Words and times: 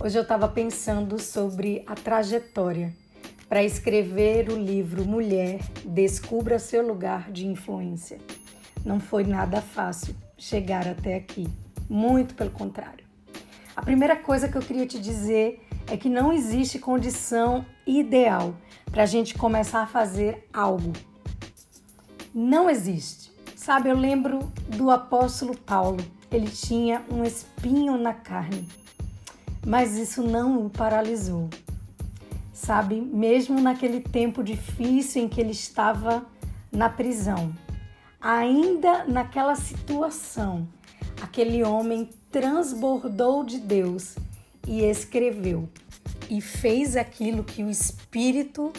Hoje 0.00 0.16
eu 0.16 0.22
estava 0.22 0.46
pensando 0.46 1.20
sobre 1.20 1.82
a 1.84 1.92
trajetória 1.96 2.94
para 3.48 3.64
escrever 3.64 4.48
o 4.48 4.56
livro 4.56 5.04
Mulher, 5.04 5.58
Descubra 5.84 6.60
seu 6.60 6.86
lugar 6.86 7.32
de 7.32 7.48
influência. 7.48 8.18
Não 8.84 9.00
foi 9.00 9.24
nada 9.24 9.60
fácil 9.60 10.14
chegar 10.36 10.86
até 10.86 11.16
aqui, 11.16 11.48
muito 11.90 12.36
pelo 12.36 12.50
contrário. 12.52 13.04
A 13.74 13.82
primeira 13.82 14.14
coisa 14.14 14.46
que 14.48 14.56
eu 14.56 14.62
queria 14.62 14.86
te 14.86 15.00
dizer 15.00 15.66
é 15.88 15.96
que 15.96 16.08
não 16.08 16.32
existe 16.32 16.78
condição 16.78 17.66
ideal 17.84 18.54
para 18.92 19.02
a 19.02 19.06
gente 19.06 19.34
começar 19.34 19.82
a 19.82 19.86
fazer 19.88 20.46
algo. 20.52 20.92
Não 22.32 22.70
existe. 22.70 23.32
Sabe, 23.56 23.88
eu 23.88 23.96
lembro 23.96 24.38
do 24.68 24.92
apóstolo 24.92 25.56
Paulo. 25.56 25.98
Ele 26.30 26.48
tinha 26.48 27.04
um 27.10 27.24
espinho 27.24 27.98
na 27.98 28.14
carne, 28.14 28.68
mas 29.68 29.98
isso 29.98 30.22
não 30.22 30.64
o 30.64 30.70
paralisou. 30.70 31.50
Sabe, 32.54 32.98
mesmo 32.98 33.60
naquele 33.60 34.00
tempo 34.00 34.42
difícil 34.42 35.22
em 35.22 35.28
que 35.28 35.38
ele 35.38 35.50
estava 35.50 36.24
na 36.72 36.88
prisão, 36.88 37.52
ainda 38.18 39.04
naquela 39.04 39.54
situação, 39.54 40.66
aquele 41.20 41.62
homem 41.62 42.08
transbordou 42.32 43.44
de 43.44 43.58
Deus 43.58 44.16
e 44.66 44.82
escreveu 44.82 45.68
e 46.30 46.40
fez 46.40 46.96
aquilo 46.96 47.44
que 47.44 47.62
o 47.62 47.68
Espírito 47.68 48.72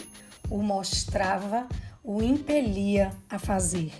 o 0.50 0.60
mostrava, 0.60 1.68
o 2.02 2.20
impelia 2.20 3.12
a 3.28 3.38
fazer. 3.38 3.92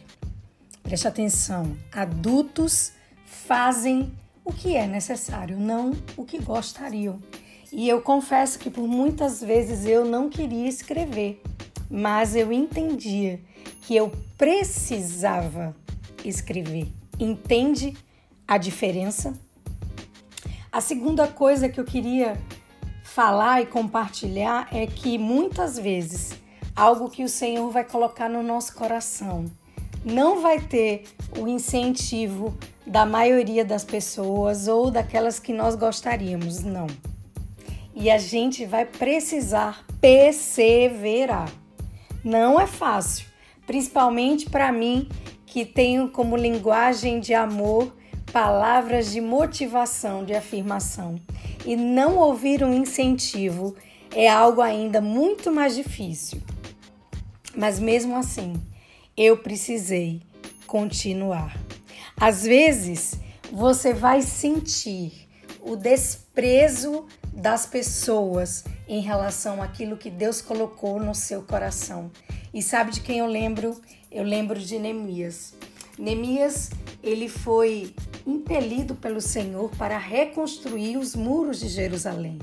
Preste 0.83 1.07
atenção: 1.07 1.77
adultos 1.93 2.93
fazem 3.25 4.13
o 4.45 4.53
que 4.53 4.77
é 4.77 4.87
necessário, 4.87 5.59
não 5.59 5.93
o 6.17 6.25
que 6.25 6.39
gostariam. 6.39 7.21
E 7.73 7.89
eu 7.89 8.01
confesso 8.03 8.59
que 8.59 8.69
por 8.69 8.87
muitas 8.87 9.41
vezes 9.41 9.85
eu 9.87 10.05
não 10.05 10.29
queria 10.29 10.69
escrever, 10.69 11.41
mas 11.89 12.35
eu 12.35 12.53
entendia 12.53 13.41
que 13.83 13.95
eu 13.95 14.11
precisava 14.37 15.77
escrever. 16.25 16.89
Entende 17.19 17.97
a 18.47 18.59
diferença? 18.59 19.35
A 20.73 20.81
segunda 20.81 21.29
coisa 21.29 21.69
que 21.69 21.79
eu 21.79 21.85
queria 21.85 22.41
falar 23.05 23.61
e 23.61 23.67
compartilhar 23.67 24.69
é 24.73 24.87
que 24.87 25.19
muitas 25.19 25.79
vezes 25.79 26.33
algo 26.75 27.11
que 27.11 27.25
o 27.25 27.29
Senhor 27.29 27.71
vai 27.71 27.85
colocar 27.85 28.29
no 28.29 28.43
nosso 28.43 28.75
coração 28.75 29.47
não 30.05 30.41
vai 30.41 30.61
ter 30.61 31.05
o 31.39 31.47
incentivo 31.47 32.57
da 32.91 33.07
maioria 33.07 33.65
das 33.65 33.85
pessoas 33.85 34.67
ou 34.67 34.91
daquelas 34.91 35.39
que 35.39 35.53
nós 35.53 35.77
gostaríamos, 35.77 36.65
não. 36.65 36.89
E 37.95 38.11
a 38.11 38.19
gente 38.19 38.67
vai 38.67 38.85
precisar 38.85 39.87
perseverar. 40.01 41.49
Não 42.25 42.59
é 42.59 42.67
fácil, 42.67 43.27
principalmente 43.65 44.51
para 44.51 44.73
mim 44.73 45.09
que 45.47 45.65
tenho 45.65 46.09
como 46.09 46.37
linguagem 46.37 47.21
de 47.21 47.33
amor 47.33 47.95
palavras 48.33 49.13
de 49.13 49.21
motivação, 49.21 50.25
de 50.25 50.35
afirmação 50.35 51.21
e 51.65 51.77
não 51.77 52.17
ouvir 52.17 52.65
um 52.65 52.75
incentivo 52.75 53.77
é 54.13 54.29
algo 54.29 54.61
ainda 54.61 55.01
muito 55.01 55.53
mais 55.53 55.77
difícil. 55.77 56.43
Mas 57.57 57.79
mesmo 57.79 58.17
assim, 58.17 58.55
eu 59.17 59.37
precisei 59.37 60.21
continuar. 60.67 61.57
Às 62.21 62.43
vezes, 62.43 63.15
você 63.51 63.95
vai 63.95 64.21
sentir 64.21 65.27
o 65.63 65.75
desprezo 65.75 67.07
das 67.33 67.65
pessoas 67.65 68.63
em 68.87 69.01
relação 69.01 69.63
àquilo 69.63 69.97
que 69.97 70.11
Deus 70.11 70.43
colocou 70.43 71.01
no 71.01 71.15
seu 71.15 71.43
coração. 71.43 72.11
E 72.53 72.63
sabe 72.63 72.91
de 72.93 73.01
quem 73.01 73.21
eu 73.21 73.27
lembro? 73.27 73.81
Eu 74.13 74.23
lembro 74.23 74.61
de 74.61 74.79
Neemias. 74.79 75.55
Neemias, 75.99 76.69
ele 77.03 77.27
foi 77.27 77.95
impelido 78.27 78.95
pelo 78.95 79.23
Senhor 79.23 79.71
para 79.79 79.97
reconstruir 79.97 80.99
os 80.99 81.17
muros 81.17 81.59
de 81.61 81.69
Jerusalém. 81.69 82.39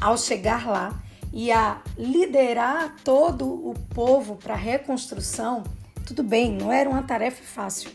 Ao 0.00 0.16
chegar 0.16 0.66
lá 0.66 1.02
e 1.34 1.52
a 1.52 1.82
liderar 1.98 2.96
todo 3.04 3.44
o 3.46 3.74
povo 3.94 4.36
para 4.36 4.54
a 4.54 4.56
reconstrução, 4.56 5.64
tudo 6.06 6.22
bem, 6.22 6.50
não 6.50 6.72
era 6.72 6.88
uma 6.88 7.02
tarefa 7.02 7.42
fácil, 7.42 7.90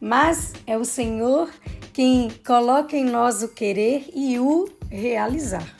mas 0.00 0.52
é 0.66 0.76
o 0.76 0.84
Senhor 0.84 1.50
quem 1.92 2.30
coloca 2.46 2.96
em 2.96 3.04
nós 3.04 3.42
o 3.42 3.48
querer 3.48 4.08
e 4.14 4.38
o 4.38 4.68
realizar. 4.88 5.76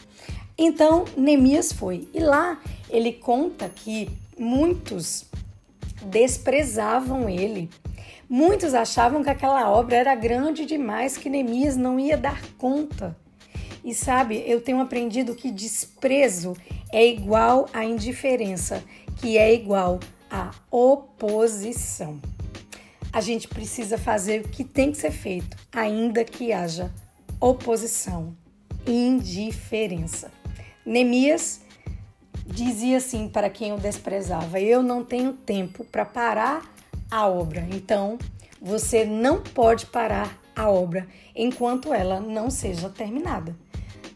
Então, 0.58 1.04
Neemias 1.16 1.72
foi. 1.72 2.08
E 2.12 2.20
lá 2.20 2.60
ele 2.90 3.12
conta 3.12 3.68
que 3.68 4.10
muitos 4.38 5.24
desprezavam 6.02 7.28
ele 7.28 7.70
Muitos 8.32 8.74
achavam 8.74 9.24
que 9.24 9.28
aquela 9.28 9.68
obra 9.68 9.96
era 9.96 10.14
grande 10.14 10.64
demais, 10.64 11.16
que 11.16 11.28
Neemias 11.28 11.76
não 11.76 11.98
ia 11.98 12.16
dar 12.16 12.40
conta. 12.56 13.16
E 13.84 13.92
sabe, 13.92 14.40
eu 14.46 14.60
tenho 14.60 14.80
aprendido 14.80 15.34
que 15.34 15.50
desprezo 15.50 16.56
é 16.92 17.04
igual 17.04 17.68
a 17.72 17.84
indiferença, 17.84 18.84
que 19.16 19.36
é 19.36 19.52
igual 19.52 19.98
a 20.30 20.52
oposição. 20.70 22.20
A 23.12 23.20
gente 23.20 23.48
precisa 23.48 23.98
fazer 23.98 24.42
o 24.42 24.48
que 24.48 24.62
tem 24.62 24.92
que 24.92 24.98
ser 24.98 25.10
feito, 25.10 25.56
ainda 25.72 26.24
que 26.24 26.52
haja 26.52 26.92
oposição, 27.40 28.36
indiferença. 28.86 30.30
Neemias 30.84 31.62
dizia 32.46 32.98
assim 32.98 33.28
para 33.28 33.50
quem 33.50 33.72
o 33.72 33.78
desprezava: 33.78 34.60
Eu 34.60 34.82
não 34.82 35.04
tenho 35.04 35.32
tempo 35.32 35.84
para 35.84 36.04
parar 36.04 36.72
a 37.10 37.26
obra. 37.26 37.66
Então, 37.72 38.18
você 38.60 39.04
não 39.04 39.42
pode 39.42 39.86
parar 39.86 40.38
a 40.54 40.70
obra 40.70 41.08
enquanto 41.34 41.92
ela 41.92 42.20
não 42.20 42.50
seja 42.50 42.88
terminada. 42.88 43.56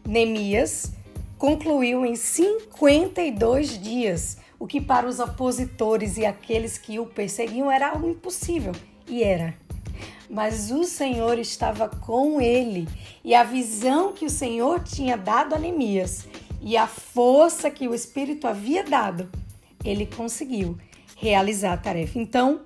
Neemias 0.05 0.93
concluiu 1.37 2.05
em 2.05 2.15
52 2.15 3.81
dias, 3.81 4.37
o 4.59 4.67
que 4.67 4.79
para 4.79 5.07
os 5.07 5.19
opositores 5.19 6.17
e 6.17 6.25
aqueles 6.25 6.77
que 6.77 6.99
o 6.99 7.05
perseguiam 7.05 7.71
era 7.71 7.89
algo 7.89 8.09
impossível, 8.09 8.73
e 9.07 9.23
era. 9.23 9.55
Mas 10.29 10.71
o 10.71 10.83
Senhor 10.83 11.37
estava 11.37 11.87
com 11.87 12.41
ele, 12.41 12.87
e 13.23 13.35
a 13.35 13.43
visão 13.43 14.13
que 14.13 14.25
o 14.25 14.29
Senhor 14.29 14.83
tinha 14.83 15.17
dado 15.17 15.53
a 15.53 15.59
Neemias 15.59 16.27
e 16.61 16.75
a 16.75 16.87
força 16.87 17.69
que 17.69 17.87
o 17.87 17.93
Espírito 17.93 18.47
havia 18.47 18.83
dado, 18.83 19.29
ele 19.83 20.05
conseguiu 20.05 20.77
realizar 21.15 21.73
a 21.73 21.77
tarefa. 21.77 22.17
Então, 22.17 22.61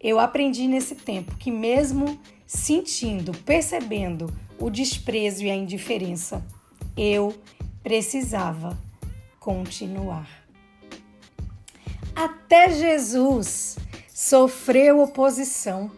eu 0.00 0.18
aprendi 0.18 0.66
nesse 0.66 0.96
tempo 0.96 1.36
que, 1.36 1.50
mesmo 1.50 2.20
sentindo, 2.46 3.32
percebendo 3.38 4.32
o 4.58 4.68
desprezo 4.68 5.44
e 5.44 5.50
a 5.50 5.54
indiferença, 5.54 6.44
eu 6.96 7.34
precisava 7.82 8.78
continuar. 9.38 10.43
Até 12.14 12.70
Jesus 12.70 13.76
sofreu 14.12 15.00
oposição. 15.00 15.90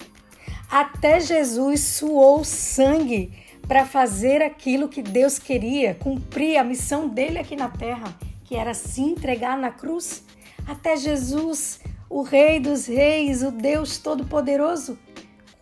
Até 0.71 1.21
Jesus 1.21 1.81
suou 1.81 2.45
sangue 2.45 3.33
para 3.67 3.85
fazer 3.85 4.43
aquilo 4.43 4.89
que 4.89 5.03
Deus 5.03 5.39
queria, 5.39 5.95
cumprir 5.95 6.57
a 6.57 6.65
missão 6.65 7.09
dele 7.09 7.39
aqui 7.39 7.57
na 7.57 7.69
terra, 7.69 8.17
que 8.45 8.57
era 8.57 8.75
se 8.75 9.01
entregar 9.01 9.59
na 9.59 9.71
cruz. 9.71 10.25
Até 10.67 10.97
Jesus 10.97 11.81
o 12.09 12.23
Rei 12.23 12.61
dos 12.61 12.87
Reis, 12.87 13.43
o 13.43 13.51
Deus 13.51 13.99
Todo-Poderoso, 13.99 14.99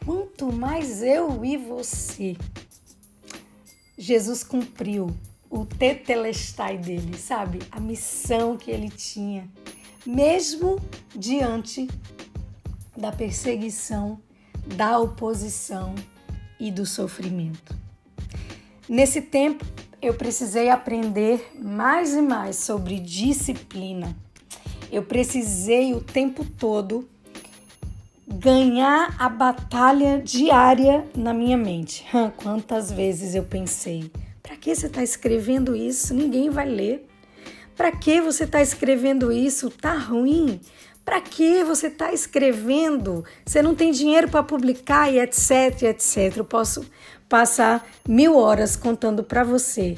quanto 0.04 0.52
mais 0.52 1.02
eu 1.02 1.44
e 1.44 1.56
você. 1.56 2.36
Jesus 3.96 4.44
cumpriu 4.44 5.14
o 5.48 5.64
tetelestai 5.64 6.76
dele, 6.76 7.16
sabe? 7.16 7.60
A 7.70 7.80
missão 7.80 8.56
que 8.56 8.70
ele 8.70 8.90
tinha, 8.90 9.48
mesmo 10.06 10.80
diante 11.14 11.88
da 12.96 13.10
perseguição, 13.10 14.18
da 14.76 14.98
oposição 14.98 15.94
e 16.60 16.70
do 16.70 16.86
sofrimento. 16.86 17.76
Nesse 18.88 19.20
tempo, 19.20 19.64
eu 20.00 20.14
precisei 20.14 20.68
aprender 20.68 21.52
mais 21.60 22.14
e 22.14 22.22
mais 22.22 22.56
sobre 22.56 23.00
disciplina 23.00 24.14
eu 24.94 25.02
precisei 25.02 25.92
o 25.92 26.00
tempo 26.00 26.44
todo 26.44 27.08
ganhar 28.28 29.16
a 29.18 29.28
batalha 29.28 30.22
diária 30.24 31.04
na 31.16 31.34
minha 31.34 31.56
mente. 31.56 32.04
Quantas 32.38 32.92
vezes 32.92 33.34
eu 33.34 33.42
pensei: 33.42 34.08
para 34.40 34.56
que 34.56 34.72
você 34.72 34.86
está 34.86 35.02
escrevendo 35.02 35.74
isso? 35.74 36.14
Ninguém 36.14 36.48
vai 36.48 36.68
ler. 36.68 37.08
Para 37.76 37.90
que 37.92 38.20
você 38.20 38.44
está 38.44 38.62
escrevendo 38.62 39.32
isso? 39.32 39.70
Tá 39.70 39.94
ruim. 39.94 40.60
Para 41.04 41.20
que 41.20 41.62
você 41.64 41.88
está 41.88 42.12
escrevendo? 42.12 43.24
Você 43.44 43.60
não 43.60 43.74
tem 43.74 43.90
dinheiro 43.90 44.28
para 44.28 44.42
publicar 44.42 45.12
e 45.12 45.18
etc, 45.18 45.82
etc. 45.82 46.36
Eu 46.36 46.44
posso 46.44 46.86
passar 47.28 47.86
mil 48.08 48.36
horas 48.36 48.76
contando 48.76 49.22
para 49.22 49.44
você 49.44 49.96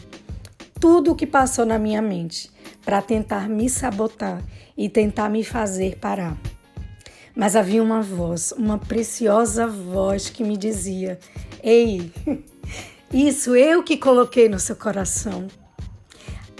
tudo 0.80 1.12
o 1.12 1.14
que 1.14 1.26
passou 1.26 1.64
na 1.64 1.78
minha 1.78 2.02
mente 2.02 2.50
para 2.84 3.00
tentar 3.02 3.48
me 3.48 3.68
sabotar 3.68 4.42
e 4.76 4.88
tentar 4.88 5.28
me 5.28 5.44
fazer 5.44 5.96
parar. 5.96 6.36
Mas 7.34 7.54
havia 7.54 7.82
uma 7.82 8.00
voz, 8.00 8.52
uma 8.52 8.78
preciosa 8.78 9.66
voz 9.66 10.30
que 10.30 10.42
me 10.42 10.56
dizia: 10.56 11.18
Ei, 11.62 12.10
isso 13.12 13.54
eu 13.54 13.82
que 13.82 13.96
coloquei 13.96 14.48
no 14.48 14.58
seu 14.58 14.74
coração. 14.74 15.46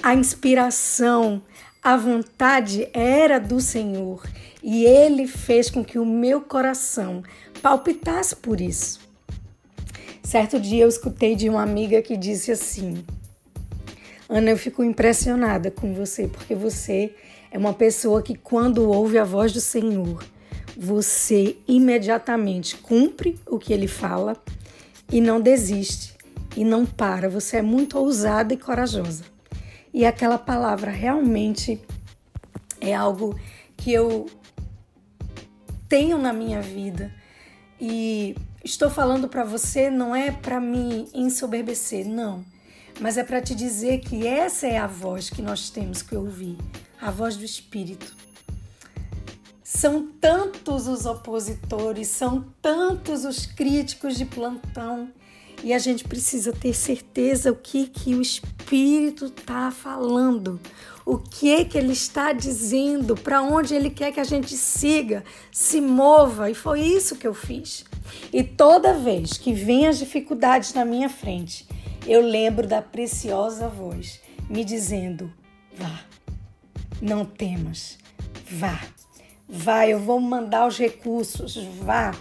A 0.07 0.15
inspiração, 0.15 1.43
a 1.83 1.97
vontade 1.97 2.89
era 2.93 3.41
do 3.41 3.61
Senhor 3.61 4.25
e 4.63 4.85
Ele 4.85 5.27
fez 5.27 5.69
com 5.69 5.85
que 5.85 5.99
o 5.99 6.07
meu 6.07 6.41
coração 6.41 7.25
palpitasse 7.61 8.37
por 8.37 8.61
isso. 8.61 9.01
Certo 10.23 10.61
dia 10.61 10.85
eu 10.85 10.89
escutei 10.89 11.35
de 11.35 11.49
uma 11.49 11.61
amiga 11.61 12.01
que 12.03 12.17
disse 12.17 12.53
assim: 12.53 13.05
Ana, 14.29 14.51
eu 14.51 14.57
fico 14.57 14.85
impressionada 14.85 15.73
com 15.73 15.93
você, 15.93 16.29
porque 16.29 16.55
você 16.55 17.13
é 17.51 17.59
uma 17.59 17.75
pessoa 17.75 18.23
que, 18.23 18.37
quando 18.37 18.89
ouve 18.89 19.19
a 19.19 19.25
voz 19.25 19.53
do 19.53 19.61
Senhor, 19.61 20.25
você 20.77 21.57
imediatamente 21.67 22.77
cumpre 22.77 23.41
o 23.45 23.59
que 23.59 23.73
ele 23.73 23.89
fala 23.89 24.37
e 25.11 25.21
não 25.21 25.41
desiste 25.41 26.15
e 26.57 26.65
não 26.65 26.87
para. 26.87 27.29
Você 27.29 27.57
é 27.57 27.63
muito 27.63 27.99
ousada 27.99 28.55
e 28.55 28.57
corajosa. 28.57 29.35
E 29.97 30.05
aquela 30.05 30.37
palavra 30.37 30.91
realmente 30.91 31.81
é 32.79 32.95
algo 32.95 33.35
que 33.75 33.91
eu 33.91 34.27
tenho 35.89 36.19
na 36.19 36.35
minha 36.35 36.61
vida 36.61 37.11
e 37.81 38.37
estou 38.63 38.91
falando 38.91 39.27
para 39.27 39.43
você 39.43 39.89
não 39.89 40.15
é 40.15 40.31
para 40.31 40.61
me 40.61 41.09
ensoberbecer, 41.15 42.07
não 42.07 42.45
mas 43.01 43.17
é 43.17 43.25
para 43.25 43.41
te 43.41 43.55
dizer 43.55 44.01
que 44.01 44.27
essa 44.27 44.67
é 44.67 44.77
a 44.77 44.87
voz 44.87 45.31
que 45.31 45.41
nós 45.41 45.71
temos 45.71 46.03
que 46.03 46.15
ouvir 46.15 46.59
a 47.01 47.11
voz 47.11 47.35
do 47.35 47.45
Espírito. 47.45 48.15
São 49.65 50.11
tantos 50.21 50.87
os 50.87 51.07
opositores, 51.07 52.09
são 52.09 52.45
tantos 52.61 53.25
os 53.25 53.47
críticos 53.47 54.15
de 54.15 54.27
plantão 54.27 55.11
e 55.63 55.73
a 55.73 55.79
gente 55.79 56.05
precisa 56.05 56.53
ter 56.53 56.75
certeza 56.75 57.51
o 57.51 57.57
que 57.57 57.87
que 57.87 58.15
o 58.15 58.23
Espírito 58.23 59.27
está 59.27 59.71
falando, 59.71 60.61
o 61.05 61.19
que 61.19 61.65
que 61.65 61.79
ele 61.79 61.93
está 61.93 62.33
dizendo, 62.33 63.15
para 63.15 63.43
onde 63.43 63.75
ele 63.75 63.91
quer 63.91 64.13
que 64.13 64.21
a 64.21 64.25
gente 64.25 64.57
siga, 64.57 65.25
se 65.51 65.81
mova. 65.81 66.51
E 66.51 66.55
foi 66.55 66.81
isso 66.81 67.17
que 67.17 67.27
eu 67.27 67.35
fiz. 67.35 67.85
E 68.33 68.43
toda 68.43 68.95
vez 68.95 69.39
que 69.39 69.53
vem 69.53 69.87
as 69.87 69.99
dificuldades 69.99 70.75
na 70.75 70.85
minha 70.85 71.09
frente, 71.09 71.67
eu 72.07 72.21
lembro 72.21 72.67
da 72.67 72.81
preciosa 72.81 73.69
voz 73.69 74.21
me 74.49 74.65
dizendo: 74.65 75.33
vá, 75.77 76.01
não 77.01 77.25
temas, 77.25 77.99
vá, 78.49 78.81
vá, 79.49 79.87
eu 79.87 79.99
vou 79.99 80.21
mandar 80.21 80.67
os 80.67 80.79
recursos, 80.79 81.57
vá, 81.83 82.15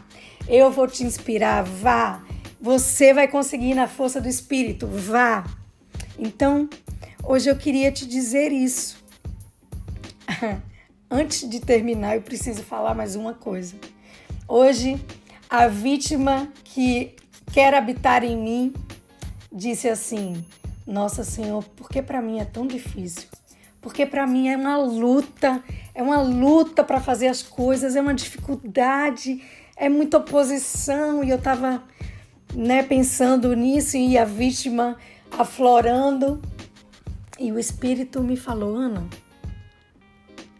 eu 0.47 0.71
vou 0.71 0.87
te 0.87 1.03
inspirar, 1.03 1.63
vá, 1.63 2.23
você 2.65 3.13
vai 3.13 3.27
conseguir 3.27 3.75
na 3.75 3.87
força 3.87 4.19
do 4.19 4.27
Espírito, 4.27 4.87
vá. 4.87 5.45
Então, 6.17 6.67
hoje 7.23 7.47
eu 7.47 7.55
queria 7.55 7.91
te 7.91 8.07
dizer 8.07 8.51
isso. 8.51 8.97
Antes 11.07 11.47
de 11.47 11.59
terminar, 11.59 12.15
eu 12.15 12.23
preciso 12.23 12.63
falar 12.63 12.95
mais 12.95 13.15
uma 13.15 13.35
coisa. 13.35 13.75
Hoje, 14.47 14.99
a 15.47 15.67
vítima 15.67 16.51
que 16.63 17.15
quer 17.53 17.71
habitar 17.75 18.23
em 18.23 18.35
mim 18.35 18.73
disse 19.53 19.87
assim: 19.87 20.43
Nossa 20.87 21.23
Senhor, 21.23 21.63
por 21.63 21.87
que 21.87 22.01
para 22.01 22.19
mim 22.19 22.39
é 22.39 22.45
tão 22.45 22.65
difícil? 22.65 23.29
Porque 23.79 24.07
para 24.07 24.25
mim 24.25 24.47
é 24.47 24.57
uma 24.57 24.75
luta, 24.75 25.63
é 25.93 26.01
uma 26.01 26.19
luta 26.19 26.83
para 26.83 26.99
fazer 26.99 27.27
as 27.27 27.43
coisas, 27.43 27.95
é 27.95 28.01
uma 28.01 28.15
dificuldade, 28.15 29.39
é 29.77 29.87
muita 29.87 30.17
oposição. 30.17 31.23
E 31.23 31.29
eu 31.29 31.37
estava 31.37 31.83
né, 32.55 32.83
pensando 32.83 33.53
nisso 33.55 33.97
e 33.97 34.17
a 34.17 34.25
vítima 34.25 34.97
aflorando. 35.31 36.41
E 37.39 37.51
o 37.51 37.59
Espírito 37.59 38.21
me 38.21 38.37
falou: 38.37 38.75
Ana, 38.75 39.05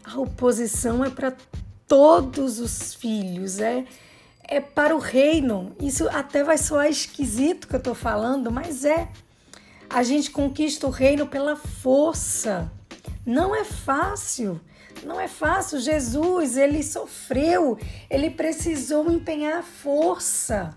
a 0.04 0.18
oposição 0.18 1.04
é 1.04 1.10
para 1.10 1.34
todos 1.86 2.58
os 2.58 2.94
filhos, 2.94 3.58
é 3.58 3.84
é 4.48 4.60
para 4.60 4.94
o 4.94 4.98
reino. 4.98 5.74
Isso 5.80 6.08
até 6.08 6.44
vai 6.44 6.56
soar 6.56 6.88
esquisito 6.88 7.66
que 7.66 7.74
eu 7.74 7.78
estou 7.78 7.94
falando, 7.94 8.50
mas 8.50 8.84
é. 8.84 9.08
A 9.88 10.02
gente 10.02 10.30
conquista 10.30 10.86
o 10.86 10.90
reino 10.90 11.26
pela 11.26 11.56
força. 11.56 12.70
Não 13.24 13.54
é 13.54 13.64
fácil. 13.64 14.60
Não 15.04 15.20
é 15.20 15.28
fácil. 15.28 15.80
Jesus, 15.80 16.56
ele 16.56 16.82
sofreu, 16.82 17.78
ele 18.08 18.30
precisou 18.30 19.10
empenhar 19.10 19.58
a 19.58 19.62
força. 19.62 20.74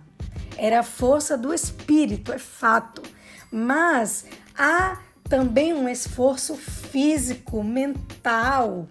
Era 0.62 0.82
a 0.82 0.84
força 0.84 1.38
do 1.38 1.54
espírito, 1.54 2.34
é 2.34 2.38
fato. 2.38 3.02
Mas 3.50 4.26
há 4.58 5.00
também 5.24 5.74
um 5.74 5.88
esforço 5.88 6.56
físico, 6.58 7.64
mental, 7.64 8.86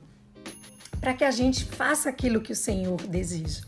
para 0.99 1.13
que 1.13 1.25
a 1.25 1.31
gente 1.31 1.67
faça 1.67 2.09
aquilo 2.09 2.41
que 2.41 2.53
o 2.53 2.57
Senhor 2.57 2.97
deseja. 3.03 3.63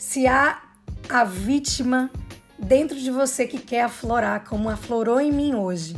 Se 0.00 0.26
há 0.26 0.60
a 1.08 1.22
vítima 1.22 2.10
dentro 2.58 2.98
de 2.98 3.10
você 3.10 3.46
que 3.46 3.58
quer 3.58 3.82
aflorar, 3.82 4.44
como 4.44 4.68
aflorou 4.68 5.20
em 5.20 5.30
mim 5.30 5.54
hoje, 5.54 5.94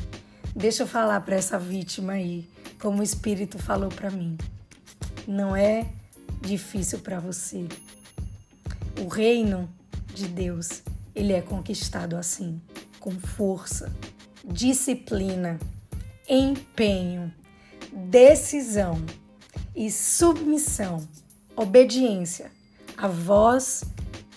deixa 0.55 0.83
eu 0.83 0.87
falar 0.87 1.23
para 1.23 1.37
essa 1.37 1.59
vítima 1.59 2.13
aí, 2.13 2.47
como 2.79 3.01
o 3.01 3.03
Espírito 3.03 3.59
falou 3.59 3.89
para 3.89 4.11
mim. 4.11 4.37
Não 5.27 5.57
é 5.57 5.87
difícil 6.41 6.99
para 6.99 7.19
você. 7.19 7.67
O 9.01 9.09
reino 9.09 9.71
de 10.15 10.29
Deus, 10.29 10.83
ele 11.15 11.33
é 11.33 11.41
conquistado 11.41 12.17
assim, 12.17 12.61
com 12.99 13.13
força, 13.13 13.95
disciplina, 14.45 15.59
empenho, 16.29 17.33
decisão 17.93 19.05
e 19.75 19.91
submissão, 19.91 21.07
obediência 21.57 22.51
à 22.97 23.09
voz 23.09 23.85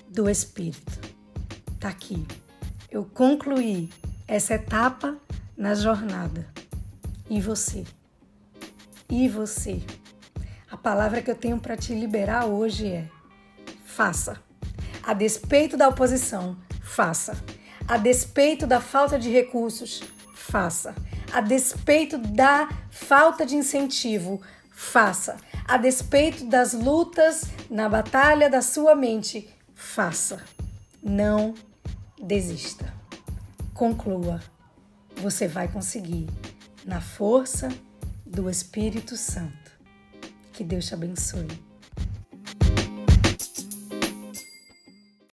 do 0.09 0.29
Espírito. 0.29 0.99
Tá 1.79 1.89
aqui. 1.89 2.25
Eu 2.89 3.05
concluí 3.05 3.89
essa 4.27 4.55
etapa 4.55 5.17
na 5.55 5.75
jornada. 5.75 6.47
E 7.29 7.41
você? 7.41 7.85
E 9.09 9.27
você? 9.27 9.81
A 10.69 10.77
palavra 10.77 11.21
que 11.21 11.29
eu 11.29 11.35
tenho 11.35 11.59
para 11.59 11.77
te 11.77 11.93
liberar 11.93 12.45
hoje 12.45 12.87
é: 12.87 13.09
faça. 13.85 14.46
A 15.07 15.13
despeito 15.13 15.77
da 15.77 15.87
oposição, 15.87 16.57
faça. 16.81 17.41
A 17.87 17.95
despeito 17.95 18.67
da 18.67 18.81
falta 18.81 19.17
de 19.17 19.29
recursos, 19.29 20.03
faça. 20.35 20.93
A 21.31 21.39
despeito 21.39 22.17
da 22.17 22.67
falta 22.91 23.45
de 23.45 23.55
incentivo, 23.55 24.41
faça. 24.69 25.37
A 25.65 25.77
despeito 25.77 26.43
das 26.47 26.73
lutas 26.73 27.45
na 27.69 27.87
batalha 27.87 28.49
da 28.49 28.61
sua 28.61 28.95
mente, 28.95 29.49
faça. 29.73 30.43
Não 31.01 31.53
desista. 32.21 32.93
Conclua. 33.73 34.41
Você 35.21 35.47
vai 35.47 35.69
conseguir 35.69 36.27
na 36.83 36.99
força 36.99 37.69
do 38.25 38.49
Espírito 38.49 39.15
Santo. 39.15 39.71
Que 40.51 40.65
Deus 40.65 40.87
te 40.87 40.93
abençoe. 40.93 41.66